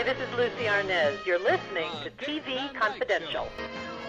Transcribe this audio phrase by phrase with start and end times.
[0.00, 1.26] Hi, this is Lucie Arnaz.
[1.26, 3.50] You're listening to TV Confidential.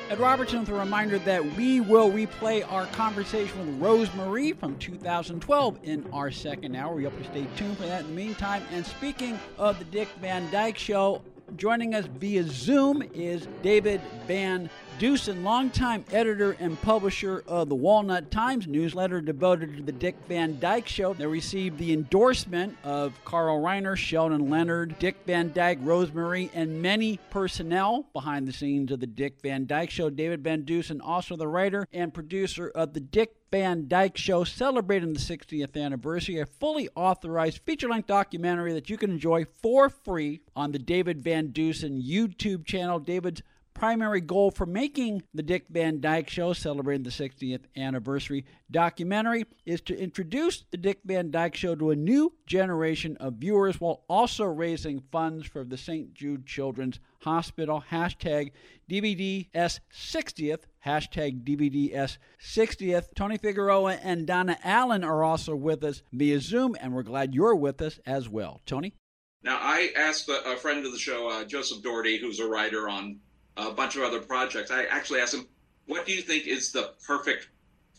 [0.10, 4.78] Ed Robertson with a reminder that we will replay our conversation with Rose Marie from
[4.78, 6.96] 2012 in our second hour.
[6.96, 8.64] We hope you stay tuned for that in the meantime.
[8.72, 11.22] And speaking of the Dick Van Dyke Show,
[11.58, 14.70] joining us via Zoom is David Van
[15.02, 20.60] Deusen, longtime editor and publisher of the Walnut Times newsletter devoted to the Dick Van
[20.60, 21.16] Dyke Show.
[21.16, 26.84] They received the endorsement of Carl Reiner, Sheldon Leonard, Dick Van Dyke, Rose Marie, and
[26.84, 30.12] many personnel behind the scenes of the Dick Van Dyke Show.
[30.12, 35.14] David Van Deusen, also the writer and producer of the Dick Van Dyke Show, celebrating
[35.14, 40.42] the 60th anniversary, a fully authorized feature length documentary that you can enjoy for free
[40.56, 43.00] on the David Van Deusen YouTube channel.
[43.00, 43.42] David's
[43.82, 49.82] primary goal for making the Dick Van Dyke Show, celebrating the 60th anniversary documentary, is
[49.82, 54.44] to introduce the Dick Van Dyke Show to a new generation of viewers while also
[54.44, 56.14] raising funds for the St.
[56.14, 57.84] Jude Children's Hospital.
[57.90, 58.52] Hashtag
[58.88, 60.62] DVDS 60th.
[60.86, 63.06] Hashtag DVDS 60th.
[63.16, 67.56] Tony Figueroa and Donna Allen are also with us via Zoom, and we're glad you're
[67.56, 68.62] with us as well.
[68.68, 68.94] Tony?
[69.42, 72.88] Now, I asked a, a friend of the show, uh, Joseph Doherty, who's a writer
[72.88, 73.22] on
[73.58, 74.72] a bunch of other projects.
[74.72, 75.48] I actually asked him,
[75.88, 77.50] "What do you think is the perfect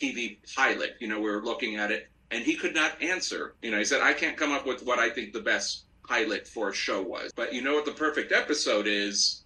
[0.00, 3.54] TV pilot?" You know, we were looking at it, and he could not answer.
[3.62, 6.48] You know, he said, "I can't come up with what I think the best pilot
[6.48, 9.44] for a show was." But you know what the perfect episode is?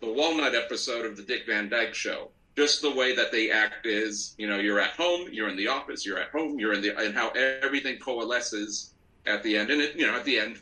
[0.00, 2.30] The Walnut episode of the Dick Van Dyke Show.
[2.56, 5.68] Just the way that they act is, you know, you're at home, you're in the
[5.68, 8.94] office, you're at home, you're in the, and how everything coalesces
[9.26, 10.60] at the end, and it, you know, at the end,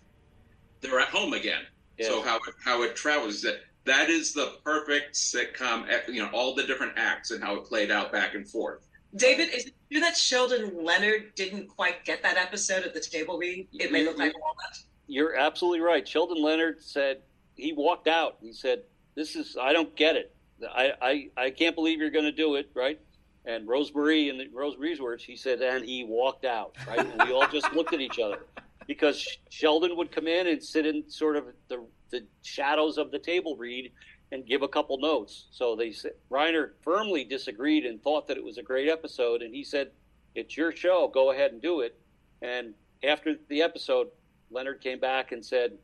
[0.81, 1.63] they're at home again.
[1.99, 2.09] Yeah.
[2.09, 5.89] So how how it travels that that is the perfect sitcom.
[5.89, 8.87] Eh, you know, all the different acts and how it played out back and forth.
[9.15, 13.39] David, is it true that Sheldon Leonard didn't quite get that episode at the table
[13.39, 13.69] read?
[13.73, 14.79] It may look like walnut.
[15.07, 16.07] You're absolutely right.
[16.07, 17.23] Sheldon Leonard said
[17.55, 18.37] he walked out.
[18.41, 18.83] He said,
[19.15, 20.35] "This is I don't get it.
[20.69, 23.01] I I, I can't believe you're going to do it." Right.
[23.47, 26.75] And Rose Marie, in Rose Marie's words, he said, and he walked out.
[26.89, 26.99] Right.
[26.99, 28.41] And we all just looked at each other
[28.89, 33.19] because Sheldon would come in and sit in sort of the the shadows of the
[33.19, 33.93] table read
[34.33, 35.47] and give a couple notes.
[35.51, 39.55] So they said Reiner firmly disagreed and thought that it was a great episode, and
[39.55, 39.93] he said,
[40.35, 41.09] "It's your show.
[41.09, 41.99] Go ahead and do it."
[42.43, 42.75] And
[43.05, 44.09] after the episode,
[44.51, 45.79] Leonard came back and said,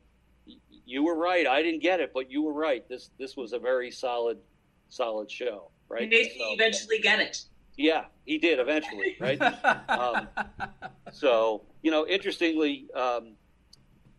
[0.85, 1.47] "You were right.
[1.47, 2.89] I didn't get it, but you were right.
[2.89, 4.39] This this was a very solid,
[4.89, 6.11] solid show." Right?
[6.11, 7.45] Did so, he eventually get it?
[7.77, 9.17] Yeah, he did eventually.
[9.21, 9.41] Right.
[9.89, 10.29] um,
[11.13, 12.89] so you know, interestingly.
[12.95, 13.35] Um,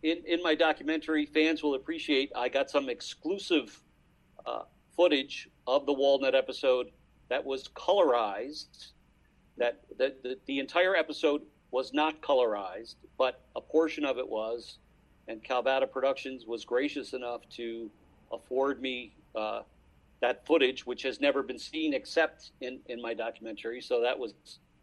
[0.04, 3.80] in, in my documentary, fans will appreciate I got some exclusive
[4.44, 4.62] uh,
[4.94, 6.90] footage of the Walnut episode
[7.30, 8.92] that was colorized.
[9.56, 14.78] That the, the, the entire episode was not colorized, but a portion of it was.
[15.26, 17.90] And Calvada Productions was gracious enough to
[18.30, 19.62] afford me uh,
[20.20, 23.80] that footage, which has never been seen except in, in my documentary.
[23.80, 24.34] So that was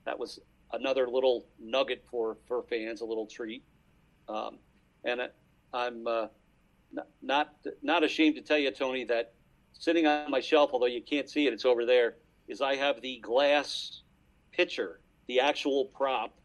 [0.05, 0.39] that was
[0.73, 3.63] another little nugget for, for fans, a little treat.
[4.27, 4.57] Um,
[5.03, 5.21] and
[5.73, 6.27] I'm uh,
[7.21, 9.33] not not ashamed to tell you, Tony, that
[9.73, 12.15] sitting on my shelf, although you can't see it, it's over there,
[12.47, 14.01] is I have the glass
[14.51, 16.37] pitcher, the actual prop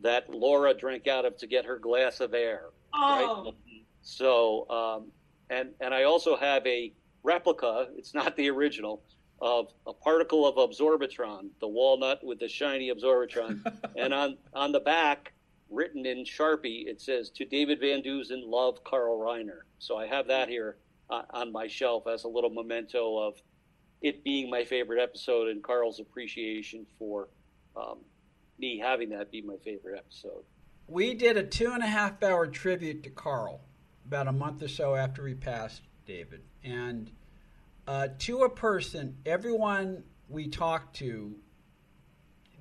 [0.00, 2.66] that Laura drank out of to get her glass of air.
[2.94, 3.44] Oh.
[3.44, 3.54] Right?
[4.02, 5.12] So, um,
[5.50, 6.92] and and I also have a
[7.22, 7.88] replica.
[7.96, 9.02] It's not the original
[9.40, 13.60] of a particle of absorbitron, the walnut with the shiny absorbitron,
[13.96, 15.32] and on on the back
[15.70, 19.60] written in Sharpie, it says to David Van Deusen, love Carl Reiner.
[19.78, 20.76] So I have that here
[21.10, 23.34] uh, on my shelf as a little memento of
[24.02, 27.28] it being my favorite episode and Carl's appreciation for
[27.76, 27.98] um,
[28.58, 30.44] me having that be my favorite episode.
[30.88, 33.60] We did a two and a half hour tribute to Carl
[34.06, 36.42] about a month or so after he passed, David.
[36.62, 37.10] And
[37.88, 41.36] uh, to a person, everyone we talked to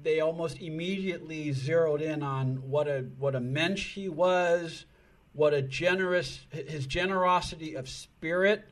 [0.05, 4.85] they almost immediately zeroed in on what a what a mensch he was,
[5.33, 8.63] what a generous his generosity of spirit,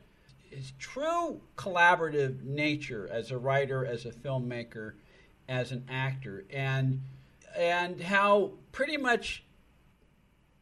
[0.48, 4.92] his true collaborative nature as a writer, as a filmmaker,
[5.48, 7.02] as an actor, and
[7.56, 9.44] and how pretty much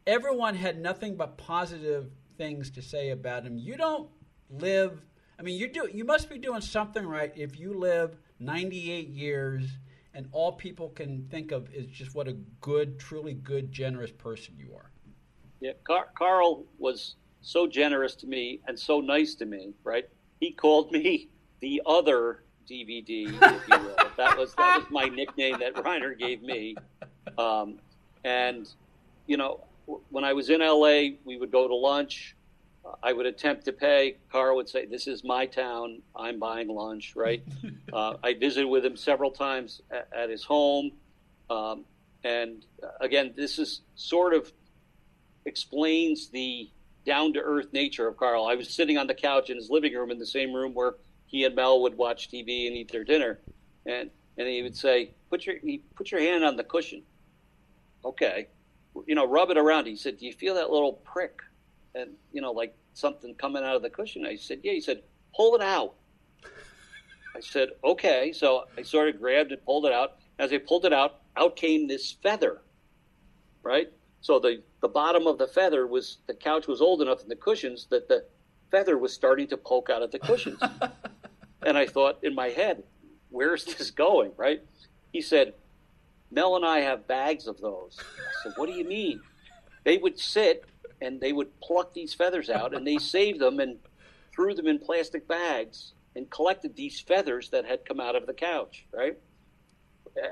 [0.07, 3.59] everyone had nothing but positive things to say about him.
[3.59, 4.09] You don't
[4.49, 4.99] live.
[5.37, 5.87] I mean, you do.
[5.93, 9.65] You must be doing something right if you live 98 years
[10.13, 14.55] and all people can think of is just what a good, truly good, generous person
[14.57, 14.91] you are.
[15.59, 19.73] Yeah, Car- Carl was so generous to me and so nice to me.
[19.83, 20.07] Right?
[20.39, 21.29] He called me
[21.61, 23.95] the other DVD, if you will.
[24.17, 26.75] that was that was my nickname that Reiner gave me.
[27.37, 27.79] Um,
[28.23, 28.69] and
[29.25, 29.61] you know,
[30.09, 32.35] when I was in LA, we would go to lunch,
[33.01, 34.17] I would attempt to pay.
[34.31, 36.01] Carl would say, "This is my town.
[36.15, 37.43] I'm buying lunch." Right.
[37.93, 40.91] uh, I visited with him several times at, at his home,
[41.49, 41.85] um,
[42.23, 44.51] and uh, again, this is sort of
[45.45, 46.69] explains the
[47.05, 48.45] down to earth nature of Carl.
[48.45, 50.95] I was sitting on the couch in his living room in the same room where
[51.25, 53.39] he and Mel would watch TV and eat their dinner,
[53.85, 55.55] and and he would say, "Put your
[55.95, 57.03] put your hand on the cushion."
[58.05, 58.47] Okay,
[59.05, 59.87] you know, rub it around.
[59.87, 61.39] He said, "Do you feel that little prick?"
[61.95, 64.25] And you know, like something coming out of the cushion.
[64.25, 65.03] I said, "Yeah." He said,
[65.35, 65.95] "Pull it out."
[67.35, 70.17] I said, "Okay." So I sort of grabbed it, pulled it out.
[70.39, 72.61] As I pulled it out, out came this feather,
[73.61, 73.91] right?
[74.21, 77.35] So the the bottom of the feather was the couch was old enough and the
[77.35, 78.25] cushions that the
[78.71, 80.59] feather was starting to poke out of the cushions.
[81.65, 82.83] and I thought in my head,
[83.29, 84.61] where's this going, right?
[85.11, 85.53] He said,
[86.31, 87.99] Mel and I have bags of those.
[87.99, 89.21] I said, what do you mean?
[89.83, 90.65] They would sit
[91.03, 93.77] and they would pluck these feathers out and they saved them and
[94.33, 98.33] threw them in plastic bags and collected these feathers that had come out of the
[98.33, 99.17] couch, right?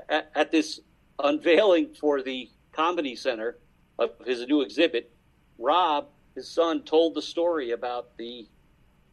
[0.08, 0.80] At, at this
[1.18, 3.58] unveiling for the Comedy Center
[3.98, 5.12] of his new exhibit,
[5.58, 8.48] Rob, his son, told the story about the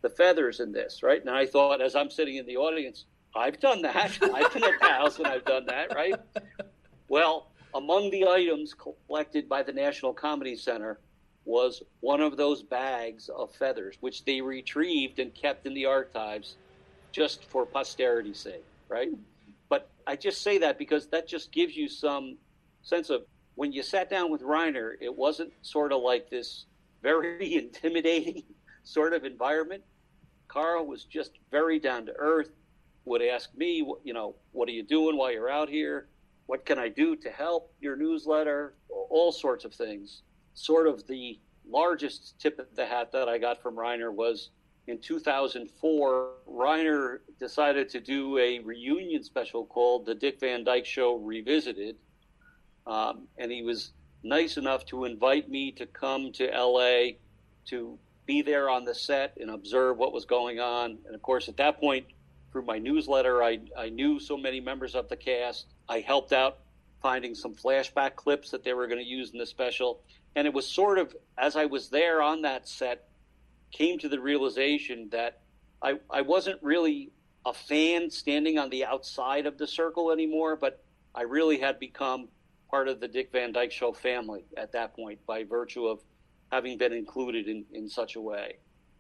[0.02, 1.20] the feathers in this, right?
[1.20, 3.04] And I thought, as I'm sitting in the audience,
[3.36, 4.18] I've done that.
[4.22, 6.16] I've been at the house and I've done that, right?
[7.10, 11.00] Well, among the items collected by the National Comedy Center
[11.46, 16.58] was one of those bags of feathers, which they retrieved and kept in the archives
[17.12, 19.10] just for posterity's sake, right?
[19.68, 22.38] But I just say that because that just gives you some
[22.82, 23.24] sense of
[23.56, 26.66] when you sat down with Reiner, it wasn't sort of like this
[27.02, 28.44] very intimidating
[28.84, 29.84] sort of environment.
[30.48, 32.52] Carl was just very down to earth,
[33.06, 36.08] would ask me, you know, what are you doing while you're out here?
[36.46, 38.74] What can I do to help your newsletter?
[38.90, 40.24] All sorts of things.
[40.60, 44.50] Sort of the largest tip of the hat that I got from Reiner was
[44.88, 51.16] in 2004, Reiner decided to do a reunion special called The Dick Van Dyke Show
[51.16, 51.96] Revisited.
[52.86, 57.12] Um, and he was nice enough to invite me to come to LA
[57.68, 60.98] to be there on the set and observe what was going on.
[61.06, 62.06] And of course, at that point,
[62.52, 65.68] through my newsletter, I, I knew so many members of the cast.
[65.88, 66.58] I helped out
[67.02, 70.02] finding some flashback clips that they were going to use in the special.
[70.36, 73.08] And it was sort of as I was there on that set,
[73.72, 75.42] came to the realization that
[75.82, 77.12] I, I wasn't really
[77.46, 80.84] a fan standing on the outside of the circle anymore, but
[81.16, 82.28] I really had become
[82.70, 86.00] part of the Dick Van Dyke Show family at that point by virtue of
[86.52, 88.58] having been included in, in such a way.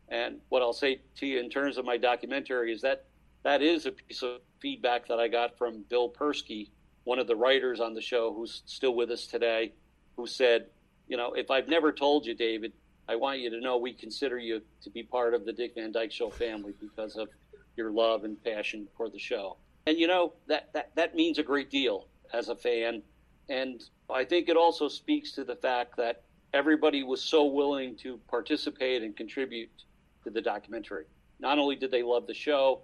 [0.09, 3.05] And what I'll say to you in terms of my documentary is that
[3.43, 6.69] that is a piece of feedback that I got from Bill Persky,
[7.09, 9.71] one of the writers on the show who's still with us today,
[10.15, 10.67] who said,
[11.07, 12.71] you know, if I've never told you, David,
[13.07, 15.91] I want you to know we consider you to be part of the Dick Van
[15.91, 17.29] Dyke Show family because of
[17.75, 19.57] your love and passion for the show.
[19.87, 23.01] And you know, that, that, that means a great deal as a fan.
[23.49, 26.21] And I think it also speaks to the fact that
[26.53, 29.71] everybody was so willing to participate and contribute
[30.25, 31.05] to the documentary.
[31.39, 32.83] Not only did they love the show,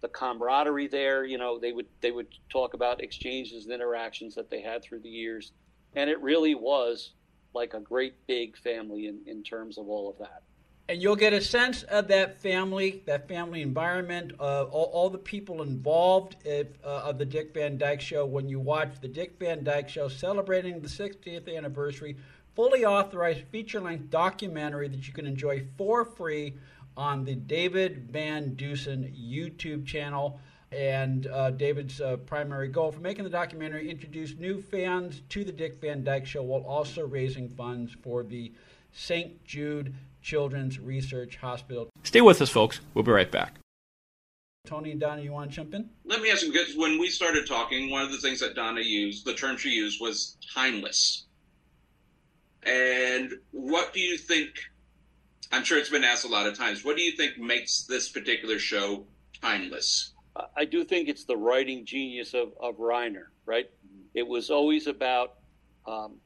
[0.00, 1.24] the camaraderie there.
[1.24, 5.00] You know, they would they would talk about exchanges and interactions that they had through
[5.00, 5.52] the years,
[5.94, 7.12] and it really was
[7.54, 10.42] like a great big family in, in terms of all of that.
[10.88, 15.18] And you'll get a sense of that family, that family environment, uh, all, all, the
[15.18, 19.36] people involved if, uh, of the Dick Van Dyke Show when you watch the Dick
[19.38, 22.16] Van Dyke Show celebrating the 60th anniversary
[22.56, 26.54] fully authorized feature length documentary that you can enjoy for free
[26.96, 30.40] on the David Van Deusen YouTube channel.
[30.72, 35.50] And uh, David's uh, primary goal for making the documentary introduce new fans to the
[35.50, 38.52] Dick Van Dyke Show while also raising funds for the
[38.92, 39.44] St.
[39.44, 41.88] Jude Children's Research Hospital.
[42.04, 42.80] Stay with us, folks.
[42.94, 43.58] We'll be right back.
[44.66, 45.88] Tony and Donna, you want to jump in?
[46.04, 48.82] Let me ask you because when we started talking, one of the things that Donna
[48.82, 51.24] used, the term she used was timeless.
[52.62, 54.50] And what do you think?
[55.52, 56.84] I'm sure it's been asked a lot of times.
[56.84, 59.04] What do you think makes this particular show
[59.40, 60.12] timeless?
[60.56, 63.68] I do think it's the writing genius of, of Reiner, right?
[64.14, 65.34] It was always about
[65.86, 66.18] um,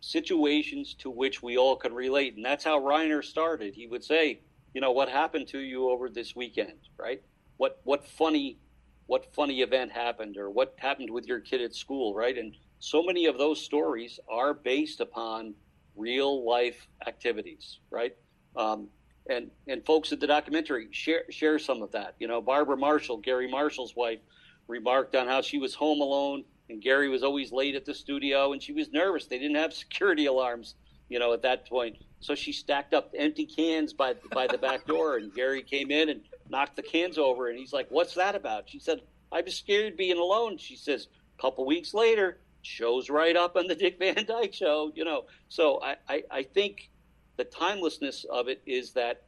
[0.00, 2.36] situations to which we all can relate.
[2.36, 3.74] And that's how Reiner started.
[3.74, 4.40] He would say,
[4.72, 7.22] you know, what happened to you over this weekend, right?
[7.58, 8.58] What, what funny,
[9.06, 12.36] what funny event happened or what happened with your kid at school, right?
[12.36, 15.54] And so many of those stories are based upon
[15.96, 18.16] real life activities, right?
[18.56, 18.88] Um,
[19.28, 22.14] and and folks at the documentary share share some of that.
[22.18, 24.20] You know, Barbara Marshall, Garry Marshall's wife,
[24.68, 28.52] remarked on how she was home alone and Garry was always late at the studio
[28.52, 29.26] and she was nervous.
[29.26, 30.74] They didn't have security alarms
[31.08, 31.96] you know, at that point.
[32.20, 36.08] So she stacked up empty cans by by the back door, and Garry came in
[36.08, 39.54] and knocked the cans over, and he's like, "What's that about?" She said, "I was
[39.56, 41.08] scared being alone." She says,
[41.38, 45.26] a couple weeks later, shows right up on the Dick Van Dyke Show, you know.
[45.48, 46.90] So I I, I think
[47.36, 49.22] the timelessness of it is that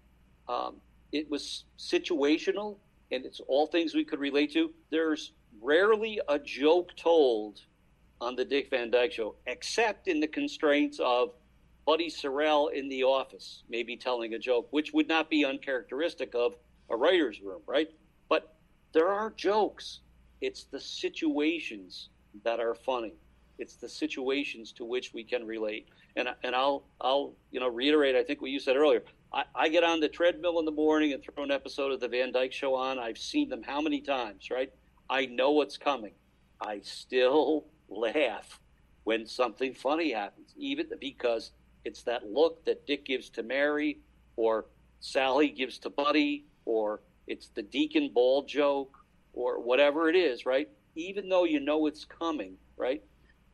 [0.49, 0.77] um,
[1.13, 2.77] it was situational,
[3.11, 4.73] and it's all things we could relate to.
[4.91, 7.61] There's rarely a joke told
[8.21, 11.31] on the Dick Van Dyke Show, except in the constraints of
[11.85, 16.55] Buddy Sorrell in the office, maybe telling a joke, which would not be uncharacteristic of
[16.91, 17.89] a writer's room, right?
[18.29, 18.57] But
[18.93, 20.01] there are jokes.
[20.41, 22.09] It's the situations
[22.45, 23.15] that are funny.
[23.59, 25.89] It's the situations to which we can relate.
[26.17, 28.17] And and I'll I'll you know reiterate.
[28.17, 29.03] I think what you said earlier.
[29.33, 32.09] I, I get on the treadmill in the morning and throw an episode of the
[32.09, 32.99] Van Dyke Show on.
[32.99, 34.73] I've seen them how many times, right?
[35.11, 36.13] I know what's coming.
[36.61, 38.61] I still laugh
[39.05, 41.53] when something funny happens, even because
[41.85, 44.01] it's that look that Dick gives to Mary,
[44.37, 44.67] or
[45.01, 48.99] Sally gives to Buddy, or it's the Deacon Ball joke,
[49.33, 50.69] or whatever it is, right?
[50.97, 53.03] Even though you know it's coming, right?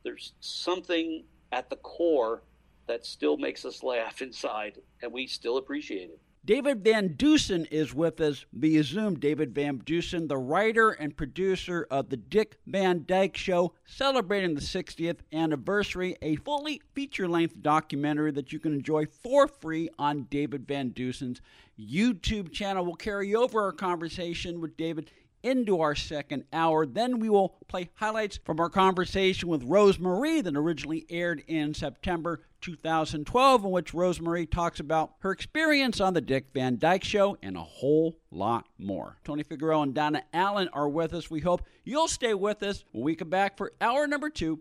[0.04, 2.42] There's something at the core
[2.86, 6.20] that still makes us laugh inside, and we still appreciate it.
[6.44, 9.16] David Van Deusen is with us via Zoom.
[9.16, 14.60] David Van Deusen, the writer and producer of The Dick Van Dyke Show, celebrating the
[14.60, 20.66] 60th anniversary, a fully feature length documentary that you can enjoy for free on David
[20.66, 21.40] Van Deusen's
[21.78, 22.84] YouTube channel.
[22.84, 25.12] We'll carry over our conversation with David
[25.42, 26.86] into our second hour.
[26.86, 31.74] Then we will play highlights from our conversation with Rose Marie that originally aired in
[31.74, 37.04] September 2012, in which Rose Marie talks about her experience on The Dick Van Dyke
[37.04, 39.16] Show and a whole lot more.
[39.24, 41.30] Tony Figueroa and Donna Allen are with us.
[41.30, 44.60] We hope you'll stay with us when we come back for hour number two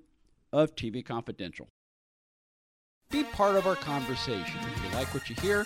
[0.51, 1.67] of TV Confidential.
[3.09, 4.59] Be part of our conversation.
[4.73, 5.65] If you like what you hear,